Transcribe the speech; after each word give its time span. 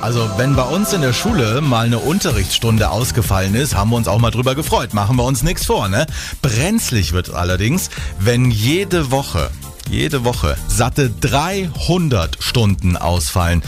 Also 0.00 0.30
wenn 0.36 0.54
bei 0.54 0.62
uns 0.62 0.92
in 0.92 1.00
der 1.02 1.12
Schule 1.12 1.60
mal 1.60 1.86
eine 1.86 1.98
Unterrichtsstunde 1.98 2.90
ausgefallen 2.90 3.54
ist, 3.54 3.74
haben 3.74 3.90
wir 3.90 3.96
uns 3.96 4.08
auch 4.08 4.18
mal 4.18 4.30
drüber 4.30 4.54
gefreut. 4.54 4.94
Machen 4.94 5.16
wir 5.16 5.24
uns 5.24 5.42
nichts 5.42 5.66
vor, 5.66 5.88
ne? 5.88 6.06
Brenzlig 6.40 7.12
wird 7.12 7.30
allerdings, 7.34 7.90
wenn 8.18 8.50
jede 8.50 9.10
Woche 9.10 9.50
jede 9.90 10.22
Woche 10.24 10.56
satte 10.68 11.08
300 11.08 12.36
Stunden 12.40 12.96
ausfallen. 12.96 13.62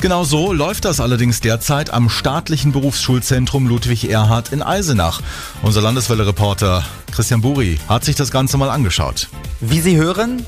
Genau 0.00 0.24
so 0.24 0.54
läuft 0.54 0.86
das 0.86 1.00
allerdings 1.00 1.40
derzeit 1.40 1.90
am 1.90 2.08
staatlichen 2.08 2.72
Berufsschulzentrum 2.72 3.66
Ludwig 3.66 4.08
Erhard 4.08 4.52
in 4.52 4.62
Eisenach. 4.62 5.20
Unser 5.62 5.82
Landeswelle-Reporter 5.82 6.82
Christian 7.12 7.42
Buri 7.42 7.78
hat 7.88 8.06
sich 8.06 8.16
das 8.16 8.30
Ganze 8.30 8.56
mal 8.56 8.70
angeschaut. 8.70 9.28
Wie 9.60 9.80
Sie 9.80 9.96
hören, 9.96 10.46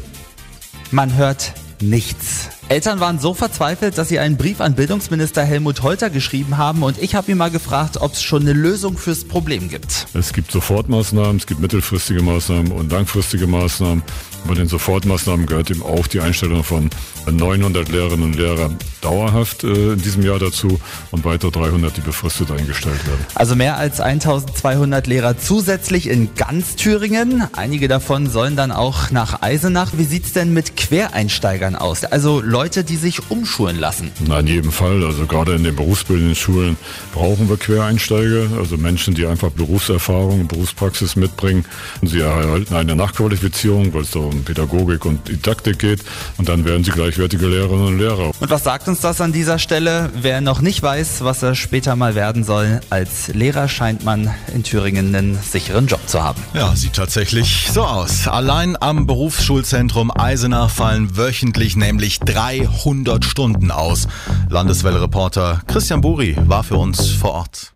man 0.91 1.15
hört 1.15 1.53
nichts. 1.81 2.49
Eltern 2.69 3.01
waren 3.01 3.19
so 3.19 3.33
verzweifelt, 3.33 3.97
dass 3.97 4.11
sie 4.11 4.19
einen 4.19 4.37
Brief 4.37 4.61
an 4.61 4.75
Bildungsminister 4.75 5.43
Helmut 5.43 5.83
Holter 5.83 6.11
geschrieben 6.11 6.59
haben 6.59 6.83
und 6.83 6.99
ich 7.03 7.15
habe 7.15 7.33
ihn 7.33 7.39
mal 7.39 7.51
gefragt, 7.51 7.97
ob 7.99 8.13
es 8.13 8.23
schon 8.23 8.43
eine 8.43 8.53
Lösung 8.53 8.99
fürs 8.99 9.25
Problem 9.25 9.71
gibt. 9.71 10.07
Es 10.13 10.35
gibt 10.35 10.53
Sofortmaßnahmen, 10.53 11.39
es 11.39 11.47
gibt 11.47 11.61
mittelfristige 11.61 12.23
Maßnahmen 12.23 12.71
und 12.73 12.93
langfristige 12.93 13.47
Maßnahmen. 13.47 14.03
Bei 14.47 14.53
den 14.53 14.69
Sofortmaßnahmen 14.69 15.47
gehört 15.47 15.71
eben 15.71 15.83
auch 15.83 16.07
die 16.09 16.21
Einstellung 16.21 16.63
von 16.63 16.91
900 17.31 17.89
Lehrerinnen 17.89 18.25
und 18.27 18.37
Lehrern 18.37 18.77
dauerhaft 19.09 19.65
äh, 19.65 19.93
in 19.95 20.03
diesem 20.03 20.23
Jahr 20.23 20.39
dazu 20.39 20.81
und 21.11 21.25
weiter 21.25 21.51
300, 21.51 21.97
die 21.97 22.01
befristet 22.03 22.51
eingestellt 22.51 23.07
werden. 23.07 23.25
Also 23.35 23.57
mehr 23.57 23.79
als 23.79 24.01
1200 24.01 25.07
Lehrer 25.07 25.39
zusätzlich 25.39 26.09
in 26.09 26.35
ganz 26.35 26.77
Thüringen. 26.77 27.45
Einige 27.55 27.89
davon 27.89 28.29
sollen 28.29 28.55
dann 28.55 28.71
auch 28.71 29.11
nach 29.11 29.41
Eisenach. 29.41 29.93
Wie 29.95 30.05
sieht's 30.05 30.33
denn 30.33 30.53
mit 30.53 30.77
Quereinsteigern 30.77 31.75
aus? 31.75 32.05
Also 32.05 32.43
Leute, 32.43 32.85
die 32.85 32.97
sich 32.97 33.31
umschulen 33.31 33.79
lassen? 33.79 34.11
Na, 34.27 34.41
in 34.41 34.47
jedem 34.47 34.73
Fall. 34.73 35.03
Also 35.05 35.27
gerade 35.27 35.55
in 35.55 35.65
den 35.65 35.75
berufsbildenden 35.75 36.35
Schulen 36.35 36.77
brauchen 37.13 37.49
wir 37.49 37.57
Quereinsteiger, 37.57 38.49
also 38.59 38.77
Menschen, 38.77 39.15
die 39.15 39.27
einfach 39.27 39.51
Berufserfahrung, 39.51 40.49
Berufspraxis 40.49 41.17
mitbringen. 41.17 41.65
Sie 42.03 42.21
erhalten 42.21 42.75
eine 42.75 42.95
Nachqualifizierung, 42.95 43.95
weil 43.95 44.03
es 44.03 44.11
da 44.11 44.21
um 44.21 44.45
Pädagogik 44.45 45.07
und 45.07 45.27
Didaktik 45.29 45.79
geht 45.79 46.01
und 46.37 46.49
dann 46.49 46.65
werden 46.65 46.85
sie 46.85 46.91
gleichwertige 46.91 47.47
Lehrerinnen 47.47 47.87
und 47.87 47.99
Lehrer. 47.99 48.33
Und 48.39 48.51
was 48.51 48.65
sagt 48.65 48.89
uns 48.99 49.03
das 49.03 49.21
an 49.21 49.33
dieser 49.33 49.61
Stelle? 49.61 50.11
Wer 50.13 50.41
noch 50.41 50.61
nicht 50.61 50.83
weiß, 50.83 51.23
was 51.23 51.45
er 51.45 51.55
später 51.55 51.95
mal 51.95 52.17
werden 52.17 52.43
soll, 52.43 52.81
als 52.91 53.29
Lehrer 53.29 53.69
scheint 53.69 54.05
man 54.05 54.35
in 54.53 54.65
Thüringen 54.65 55.15
einen 55.15 55.39
sicheren 55.41 55.87
Job 55.87 56.01
zu 56.07 56.21
haben. 56.21 56.43
Ja, 56.53 56.75
sieht 56.75 56.95
tatsächlich 56.95 57.69
so 57.73 57.85
aus. 57.85 58.27
Allein 58.27 58.77
am 58.81 59.07
Berufsschulzentrum 59.07 60.11
Eisenach 60.11 60.71
fallen 60.71 61.17
wöchentlich 61.17 61.77
nämlich 61.77 62.19
300 62.21 63.25
Stunden 63.25 63.71
aus. 63.71 64.09
Landeswelle-Reporter 64.49 65.63
Christian 65.69 66.01
Buri 66.01 66.37
war 66.47 66.65
für 66.65 66.77
uns 66.77 67.09
vor 67.09 67.31
Ort. 67.35 67.67